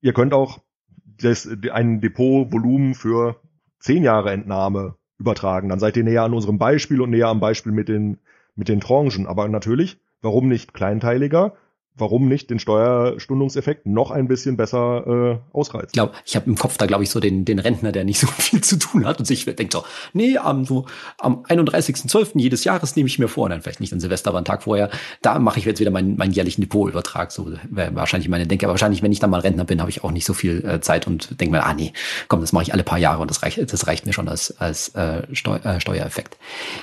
[0.00, 0.60] Ihr könnt auch
[1.04, 3.36] das, ein Depotvolumen für
[3.78, 5.68] zehn Jahre Entnahme übertragen.
[5.68, 8.18] Dann seid ihr näher an unserem Beispiel und näher am Beispiel mit den,
[8.54, 9.26] mit den Tranchen.
[9.26, 11.54] Aber natürlich, warum nicht kleinteiliger?
[12.00, 15.88] Warum nicht den Steuerstundungseffekt noch ein bisschen besser äh, ausreizen?
[15.88, 18.18] Ich glaube, ich habe im Kopf da, glaube ich, so den, den Rentner, der nicht
[18.18, 20.86] so viel zu tun hat und sich denkt so, nee, am, so,
[21.18, 22.32] am 31.12.
[22.34, 24.90] jedes Jahres nehme ich mir vor, dann vielleicht nicht an Silvester, aber einen Tag vorher,
[25.22, 27.32] da mache ich jetzt wieder meinen, meinen jährlichen Depotübertrag.
[27.32, 28.66] So wäre wahrscheinlich meine Denke.
[28.66, 30.80] Aber wahrscheinlich, wenn ich dann mal Rentner bin, habe ich auch nicht so viel äh,
[30.80, 31.92] Zeit und denke mir, ah nee,
[32.28, 34.58] komm, das mache ich alle paar Jahre und das reicht, das reicht mir schon als,
[34.58, 36.36] als äh, Steu äh, Steuereffekt.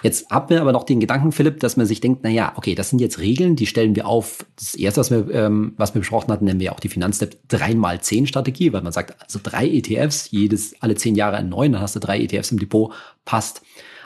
[0.04, 2.76] Jetzt hat mir aber noch den Gedanken, Philipp, dass man sich denkt, na ja, okay,
[2.76, 4.46] das sind jetzt Regeln, die stellen wir auf.
[4.56, 8.74] Das erste, was wir, ähm, was wir besprochen hatten, nennen wir auch die Finanzstep 3x10-Strategie,
[8.74, 12.00] weil man sagt, also drei ETFs, jedes, alle zehn Jahre ein neuen, dann hast du
[12.00, 12.94] drei ETFs im Depot,
[13.26, 13.62] passt.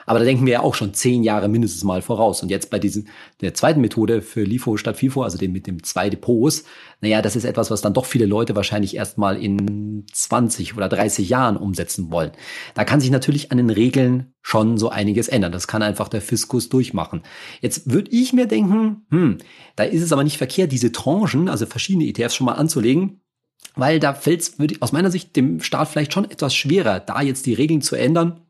[0.06, 2.42] Aber da denken wir ja auch schon zehn Jahre mindestens mal voraus.
[2.42, 3.08] Und jetzt bei diesen,
[3.40, 6.64] der zweiten Methode für LIFO statt FIFO, also dem mit dem zwei Depots,
[7.00, 10.88] naja, das ist etwas, was dann doch viele Leute wahrscheinlich erst mal in 20 oder
[10.88, 12.32] 30 Jahren umsetzen wollen.
[12.74, 15.52] Da kann sich natürlich an den Regeln schon so einiges ändern.
[15.52, 17.22] Das kann einfach der Fiskus durchmachen.
[17.60, 19.38] Jetzt würde ich mir denken, hm,
[19.76, 23.20] da ist es aber nicht verkehrt, diese Tranchen, also verschiedene ETFs schon mal anzulegen,
[23.74, 27.46] weil da fällt es aus meiner Sicht dem Staat vielleicht schon etwas schwerer, da jetzt
[27.46, 28.40] die Regeln zu ändern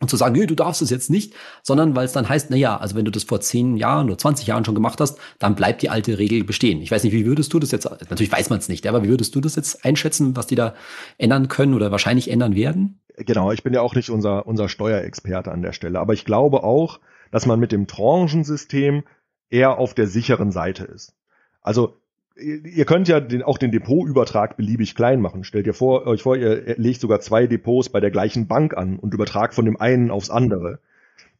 [0.00, 2.56] und zu sagen, nee, du darfst es jetzt nicht, sondern weil es dann heißt, na
[2.56, 5.54] ja, also wenn du das vor zehn Jahren oder 20 Jahren schon gemacht hast, dann
[5.54, 6.82] bleibt die alte Regel bestehen.
[6.82, 9.08] Ich weiß nicht, wie würdest du das jetzt, natürlich weiß man es nicht, aber wie
[9.08, 10.74] würdest du das jetzt einschätzen, was die da
[11.16, 13.00] ändern können oder wahrscheinlich ändern werden?
[13.16, 16.64] Genau, ich bin ja auch nicht unser, unser Steuerexperte an der Stelle, aber ich glaube
[16.64, 19.04] auch, dass man mit dem Tranchensystem
[19.48, 21.14] eher auf der sicheren Seite ist.
[21.60, 21.96] Also
[22.36, 25.44] ihr könnt ja den, auch den Depotübertrag beliebig klein machen.
[25.44, 28.98] Stellt ihr vor, euch vor, ihr legt sogar zwei Depots bei der gleichen Bank an
[28.98, 30.80] und übertragt von dem einen aufs andere.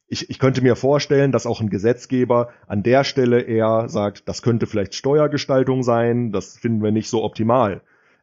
[0.07, 4.42] Ich, ich könnte mir vorstellen, dass auch ein Gesetzgeber an der Stelle eher sagt, das
[4.42, 7.80] könnte vielleicht Steuergestaltung sein, das finden wir nicht so optimal.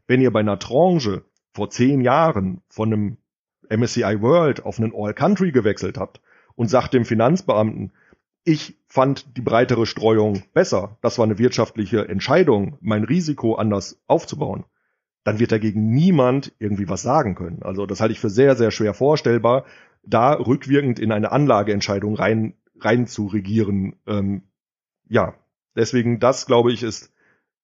[0.08, 3.18] Wenn ihr bei einer Tranche vor zehn Jahren von einem
[3.70, 6.22] MSCI World auf einen All Country gewechselt habt
[6.56, 7.92] und sagt dem Finanzbeamten,
[8.44, 10.98] ich fand die breitere Streuung besser.
[11.02, 14.66] Das war eine wirtschaftliche Entscheidung, mein Risiko anders aufzubauen.
[15.24, 17.62] Dann wird dagegen niemand irgendwie was sagen können.
[17.62, 19.66] Also das halte ich für sehr, sehr schwer vorstellbar,
[20.04, 23.96] da rückwirkend in eine Anlageentscheidung rein, rein zu regieren.
[24.08, 24.44] Ähm,
[25.08, 25.36] ja,
[25.76, 27.14] deswegen das, glaube ich, ist,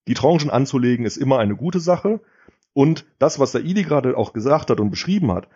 [0.08, 2.22] die Tranchen anzulegen, ist immer eine gute Sache.
[2.74, 5.48] Und das, was der Idi gerade auch gesagt hat und beschrieben hat,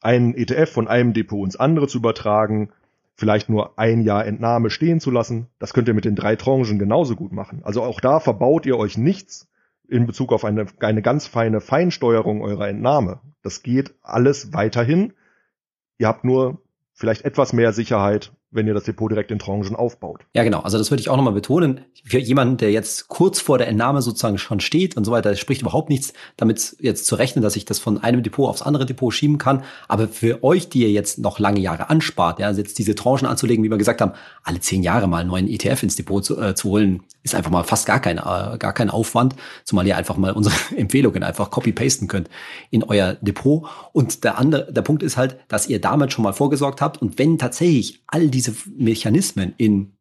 [0.00, 2.72] einen ETF von einem Depot ins andere zu übertragen,
[3.20, 5.48] vielleicht nur ein Jahr Entnahme stehen zu lassen.
[5.58, 7.60] Das könnt ihr mit den drei Tranchen genauso gut machen.
[7.64, 9.46] Also auch da verbaut ihr euch nichts
[9.86, 13.20] in Bezug auf eine, eine ganz feine Feinsteuerung eurer Entnahme.
[13.42, 15.12] Das geht alles weiterhin.
[15.98, 16.62] Ihr habt nur
[16.94, 20.22] vielleicht etwas mehr Sicherheit wenn ihr das Depot direkt in Tranchen aufbaut.
[20.34, 20.60] Ja, genau.
[20.60, 21.82] Also das würde ich auch nochmal betonen.
[22.04, 25.62] Für jemanden, der jetzt kurz vor der Entnahme sozusagen schon steht und so weiter, spricht
[25.62, 29.14] überhaupt nichts damit jetzt zu rechnen, dass ich das von einem Depot aufs andere Depot
[29.14, 29.62] schieben kann.
[29.86, 33.28] Aber für euch, die ihr jetzt noch lange Jahre anspart, ja, also jetzt diese Tranchen
[33.28, 36.40] anzulegen, wie wir gesagt haben, alle zehn Jahre mal einen neuen ETF ins Depot zu,
[36.40, 39.96] äh, zu holen, ist einfach mal fast gar kein, äh, gar kein Aufwand, zumal ihr
[39.96, 42.28] einfach mal unsere Empfehlungen einfach copy-pasten könnt
[42.70, 43.64] in euer Depot.
[43.92, 47.18] Und der andere, der Punkt ist halt, dass ihr damit schon mal vorgesorgt habt und
[47.18, 49.92] wenn tatsächlich all die diese Mechanismen in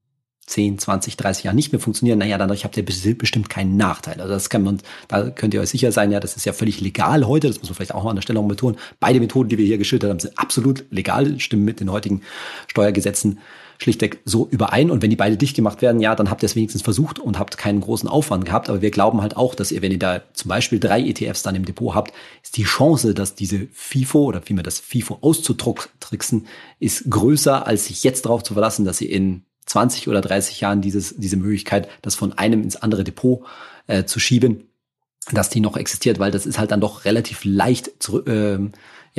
[0.48, 4.20] 10, 20, 30 Jahren nicht mehr funktionieren, naja, dann habt ihr bestimmt keinen Nachteil.
[4.20, 6.82] Also das kann man, da könnt ihr euch sicher sein, ja, das ist ja völlig
[6.82, 8.78] legal heute, das muss man vielleicht auch mal an der Stelle betonen.
[9.00, 12.22] Beide Methoden, die wir hier geschildert haben, sind absolut legal, stimmen mit den heutigen
[12.68, 13.40] Steuergesetzen
[13.80, 14.92] schlichtweg so überein.
[14.92, 17.40] Und wenn die beide dicht gemacht werden, ja, dann habt ihr es wenigstens versucht und
[17.40, 18.70] habt keinen großen Aufwand gehabt.
[18.70, 21.56] Aber wir glauben halt auch, dass ihr, wenn ihr da zum Beispiel drei ETFs dann
[21.56, 22.14] im Depot habt,
[22.44, 26.48] ist die Chance, dass diese FIFO oder vielmehr das FIFO auszutricksen,
[26.80, 30.82] ist größer, als sich jetzt darauf zu verlassen, dass ihr in 20 oder 30 Jahren
[30.82, 33.46] dieses, diese Möglichkeit, das von einem ins andere Depot
[33.88, 34.68] äh, zu schieben,
[35.32, 38.60] dass die noch existiert, weil das ist halt dann doch relativ leicht zu, äh,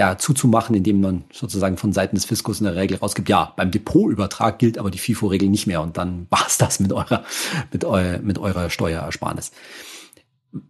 [0.01, 4.59] ja, zuzumachen, indem man sozusagen von Seiten des Fiskus eine Regel rausgibt, ja, beim Depotübertrag
[4.59, 7.23] gilt aber die FIFO-Regel nicht mehr und dann war's das mit eurer,
[7.71, 9.53] mit, eu, mit eurer Steuerersparnis.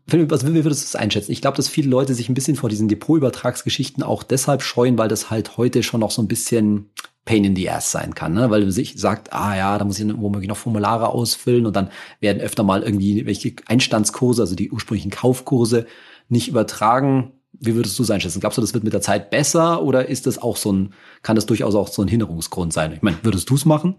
[0.08, 1.30] Was, wie würdest du das einschätzen?
[1.30, 5.08] Ich glaube, dass viele Leute sich ein bisschen vor diesen Depotübertragsgeschichten auch deshalb scheuen, weil
[5.08, 6.90] das halt heute schon noch so ein bisschen
[7.24, 8.50] Pain in the Ass sein kann, ne?
[8.50, 11.90] weil du sich sagt, ah ja, da muss ich womöglich noch Formulare ausfüllen und dann
[12.18, 15.86] werden öfter mal irgendwie welche Einstandskurse, also die ursprünglichen Kaufkurse,
[16.28, 17.39] nicht übertragen.
[17.52, 18.40] Wie würdest du es einschätzen?
[18.40, 21.36] Glaubst du, das wird mit der Zeit besser oder ist das auch so ein, kann
[21.36, 22.92] das durchaus auch so ein Hinderungsgrund sein?
[22.92, 23.96] Ich meine, würdest du es machen?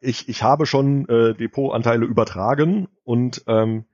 [0.00, 3.84] Ich, ich habe schon äh, Depotanteile übertragen und ähm,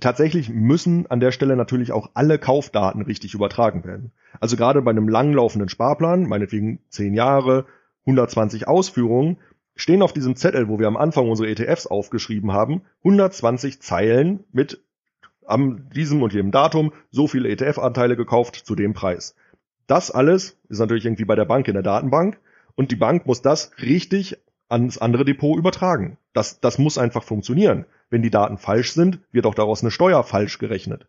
[0.00, 4.12] tatsächlich müssen an der Stelle natürlich auch alle Kaufdaten richtig übertragen werden.
[4.40, 7.66] Also gerade bei einem langlaufenden Sparplan, meinetwegen zehn Jahre,
[8.06, 9.36] 120 Ausführungen,
[9.76, 14.82] stehen auf diesem Zettel, wo wir am Anfang unsere ETFs aufgeschrieben haben, 120 Zeilen mit
[15.46, 19.34] am diesem und jedem Datum so viele ETF-Anteile gekauft zu dem Preis.
[19.86, 22.38] Das alles ist natürlich irgendwie bei der Bank in der Datenbank
[22.76, 26.16] und die Bank muss das richtig ans andere Depot übertragen.
[26.32, 27.86] Das, das muss einfach funktionieren.
[28.08, 31.06] Wenn die Daten falsch sind, wird auch daraus eine Steuer falsch gerechnet.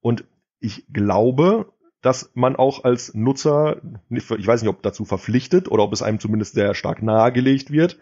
[0.00, 0.24] Und
[0.58, 5.92] ich glaube, dass man auch als Nutzer, ich weiß nicht, ob dazu verpflichtet oder ob
[5.92, 7.98] es einem zumindest sehr stark nahegelegt wird,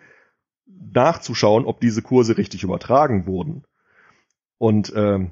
[0.66, 3.64] nachzuschauen, ob diese Kurse richtig übertragen wurden.
[4.58, 5.30] Und ähm,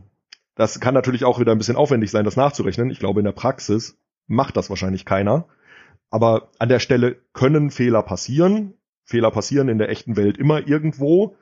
[0.55, 2.91] das kann natürlich auch wieder ein bisschen aufwendig sein, das nachzurechnen.
[2.91, 5.47] Ich glaube, in der Praxis macht das wahrscheinlich keiner.
[6.11, 8.75] Aber an der Stelle können Fehler passieren.
[9.05, 11.37] Fehler passieren in der echten Welt immer irgendwo.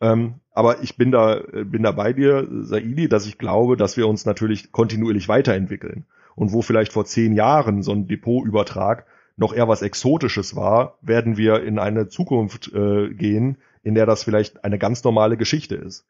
[0.00, 4.06] Ähm, aber ich bin da, bin da bei dir, Saidi, dass ich glaube, dass wir
[4.08, 6.06] uns natürlich kontinuierlich weiterentwickeln.
[6.36, 11.36] Und wo vielleicht vor zehn Jahren so ein Depotübertrag noch eher was Exotisches war, werden
[11.36, 16.06] wir in eine Zukunft äh, gehen, in der das vielleicht eine ganz normale Geschichte ist.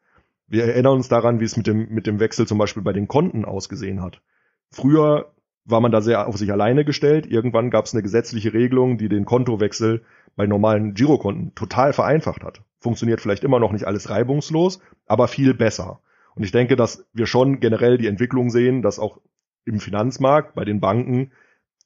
[0.51, 3.07] Wir erinnern uns daran, wie es mit dem, mit dem Wechsel zum Beispiel bei den
[3.07, 4.21] Konten ausgesehen hat.
[4.69, 5.31] Früher
[5.63, 7.25] war man da sehr auf sich alleine gestellt.
[7.25, 10.03] Irgendwann gab es eine gesetzliche Regelung, die den Kontowechsel
[10.35, 12.63] bei normalen Girokonten total vereinfacht hat.
[12.81, 16.01] Funktioniert vielleicht immer noch nicht alles reibungslos, aber viel besser.
[16.35, 19.21] Und ich denke, dass wir schon generell die Entwicklung sehen, dass auch
[19.63, 21.31] im Finanzmarkt bei den Banken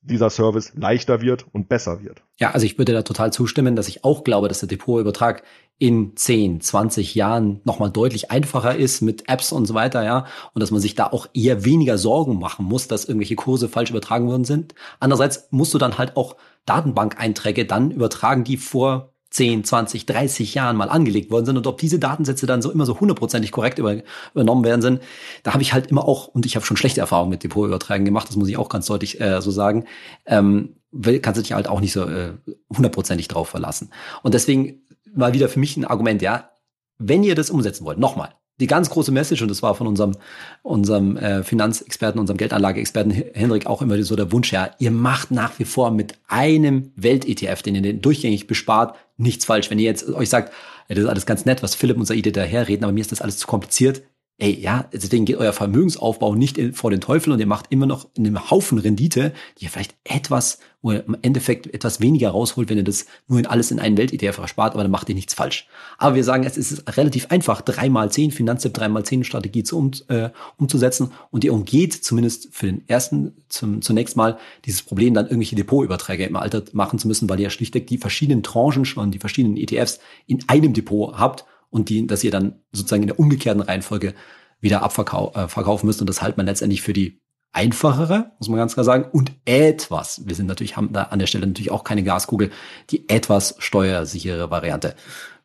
[0.05, 2.23] dieser Service leichter wird und besser wird.
[2.37, 5.43] Ja, also ich würde da total zustimmen, dass ich auch glaube, dass der Depotübertrag
[5.77, 10.61] in 10, 20 Jahren nochmal deutlich einfacher ist mit Apps und so weiter, ja, und
[10.61, 14.27] dass man sich da auch eher weniger Sorgen machen muss, dass irgendwelche Kurse falsch übertragen
[14.27, 14.73] worden sind.
[14.99, 20.77] Andererseits musst du dann halt auch Datenbank-Einträge dann übertragen, die vor 10, 20, 30 Jahren
[20.77, 23.97] mal angelegt worden sind und ob diese Datensätze dann so immer so hundertprozentig korrekt über,
[24.33, 25.01] übernommen werden sind,
[25.43, 28.29] da habe ich halt immer auch, und ich habe schon schlechte Erfahrungen mit Depotüberträgen gemacht,
[28.29, 29.83] das muss ich auch ganz deutlich äh, so sagen,
[30.25, 30.77] ähm,
[31.21, 32.31] kannst du dich halt auch nicht so äh,
[32.73, 33.91] hundertprozentig drauf verlassen.
[34.23, 36.51] Und deswegen mal wieder für mich ein Argument, ja,
[36.97, 40.15] wenn ihr das umsetzen wollt, nochmal, die ganz große Message, und das war von unserem,
[40.63, 45.59] unserem äh, Finanzexperten, unserem Geldanlageexperten Hendrik auch immer so der Wunsch, ja, ihr macht nach
[45.59, 49.69] wie vor mit einem Welt-ETF, den ihr durchgängig bespart, nichts falsch.
[49.69, 50.53] Wenn ihr jetzt euch sagt,
[50.87, 53.37] das ist alles ganz nett, was Philipp und Saide daherreden, aber mir ist das alles
[53.37, 54.03] zu kompliziert,
[54.37, 58.09] ey, ja, deswegen geht euer Vermögensaufbau nicht vor den Teufel und ihr macht immer noch
[58.17, 62.77] einen Haufen Rendite, die ihr vielleicht etwas, wo ihr im Endeffekt etwas weniger rausholt, wenn
[62.77, 65.67] ihr das nur in alles in einen Welt-ETF erspart, aber dann macht ihr nichts falsch.
[65.97, 71.11] Aber wir sagen, es ist relativ einfach, 3x10 Finanztipp, 3x10 Strategie zu, um, äh, umzusetzen
[71.31, 76.25] und ihr umgeht zumindest für den ersten, zum, zunächst mal dieses Problem, dann irgendwelche Depotüberträge
[76.25, 79.99] im Alter machen zu müssen, weil ihr schlichtweg die verschiedenen Tranchen schon, die verschiedenen ETFs
[80.27, 81.45] in einem Depot habt
[81.75, 84.13] und die, dass ihr dann sozusagen in der umgekehrten Reihenfolge
[84.61, 85.99] wieder abverkaufen äh, müsst.
[85.99, 87.19] Und das halt man letztendlich für die
[87.51, 91.27] einfachere, muss man ganz klar sagen, und etwas, wir sind natürlich, haben da an der
[91.27, 92.49] Stelle natürlich auch keine Gaskugel,
[92.91, 94.95] die etwas steuersichere Variante.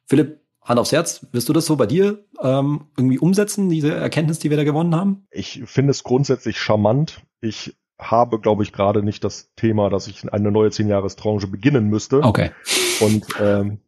[0.07, 4.39] Philipp, Hand aufs Herz, wirst du das so bei dir ähm, irgendwie umsetzen, diese Erkenntnis,
[4.39, 5.27] die wir da gewonnen haben?
[5.33, 7.23] Ich finde es grundsätzlich charmant.
[7.41, 12.23] Ich habe, glaube ich, gerade nicht das Thema, dass ich eine neue Zehnjahrestranche beginnen müsste.
[12.23, 12.53] Okay.
[13.01, 13.81] Und ähm,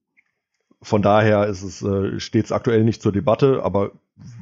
[0.82, 3.92] von daher ist es, äh, steht es aktuell nicht zur Debatte, aber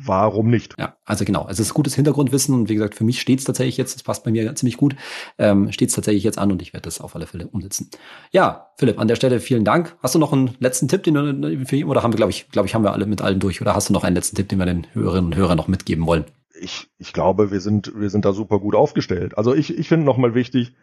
[0.04, 0.74] warum nicht?
[0.78, 1.46] Ja, also genau.
[1.48, 4.24] Es ist gutes Hintergrundwissen und wie gesagt, für mich steht es tatsächlich jetzt, das passt
[4.24, 4.96] bei mir ziemlich gut,
[5.38, 7.90] ähm, steht es tatsächlich jetzt an und ich werde das auf alle Fälle umsetzen.
[8.32, 9.96] Ja, Philipp, an der Stelle vielen Dank.
[10.02, 12.48] Hast du noch einen letzten Tipp, den du für ihn, oder haben wir, glaube ich,
[12.48, 14.48] glaube ich, haben wir alle mit allen durch, oder hast du noch einen letzten Tipp,
[14.48, 16.24] den wir den Hörerinnen und Hörern noch mitgeben wollen?
[16.58, 19.36] Ich, ich glaube, wir sind, wir sind da super gut aufgestellt.
[19.38, 20.74] Also ich, ich finde nochmal wichtig,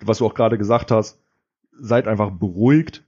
[0.00, 1.18] was du auch gerade gesagt hast,
[1.72, 3.04] seid einfach beruhigt,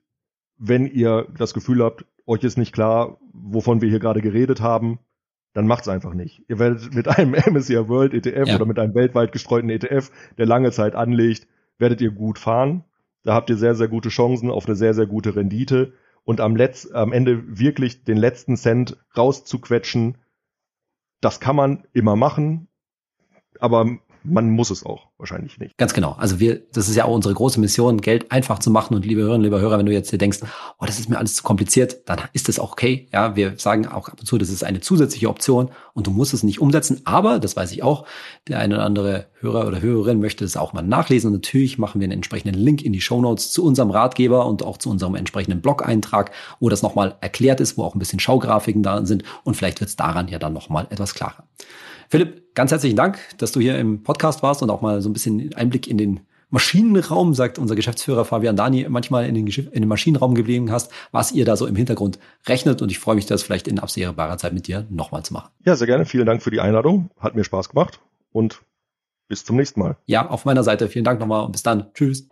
[0.65, 5.01] wenn ihr das Gefühl habt, euch ist nicht klar, wovon wir hier gerade geredet haben,
[5.55, 6.45] dann macht's einfach nicht.
[6.49, 8.55] Ihr werdet mit einem MSCI World ETF ja.
[8.55, 11.49] oder mit einem weltweit gestreuten ETF, der lange Zeit anlegt,
[11.79, 12.85] werdet ihr gut fahren.
[13.25, 15.95] Da habt ihr sehr, sehr gute Chancen auf eine sehr, sehr gute Rendite.
[16.23, 20.19] Und am, Letz-, am Ende wirklich den letzten Cent rauszuquetschen,
[21.21, 22.69] das kann man immer machen.
[23.59, 25.77] Aber man muss es auch wahrscheinlich nicht.
[25.79, 26.13] Ganz genau.
[26.19, 28.95] Also wir, das ist ja auch unsere große Mission, Geld einfach zu machen.
[28.95, 30.41] Und liebe Hörerinnen, liebe Hörer, wenn du jetzt hier denkst,
[30.79, 33.09] oh, das ist mir alles zu kompliziert, dann ist das auch okay.
[33.13, 36.35] Ja, wir sagen auch ab und zu, das ist eine zusätzliche Option und du musst
[36.35, 37.01] es nicht umsetzen.
[37.05, 38.07] Aber, das weiß ich auch,
[38.49, 41.29] der eine oder andere Hörer oder Hörerin möchte es auch mal nachlesen.
[41.29, 44.63] Und natürlich machen wir einen entsprechenden Link in die Show Notes zu unserem Ratgeber und
[44.63, 46.31] auch zu unserem entsprechenden Blog-Eintrag,
[46.61, 49.25] wo das nochmal erklärt ist, wo auch ein bisschen Schaugrafiken da sind.
[49.45, 51.45] Und vielleicht wird es daran ja dann nochmal etwas klarer.
[52.13, 55.15] Philipp, ganz herzlichen Dank, dass du hier im Podcast warst und auch mal so ein
[55.15, 56.21] bisschen Einblick in den
[56.51, 61.33] Maschinenraum, sagt unser Geschäftsführer Fabian Dani, manchmal in den, in den Maschinenraum geblieben hast, was
[61.33, 62.83] ihr da so im Hintergrund rechnet.
[62.83, 65.53] Und ich freue mich, das vielleicht in absehbarer Zeit mit dir nochmal zu machen.
[65.65, 66.05] Ja, sehr gerne.
[66.05, 67.09] Vielen Dank für die Einladung.
[67.19, 67.99] Hat mir Spaß gemacht
[68.31, 68.61] und
[69.29, 69.97] bis zum nächsten Mal.
[70.05, 71.95] Ja, auf meiner Seite vielen Dank nochmal und bis dann.
[71.95, 72.29] Tschüss.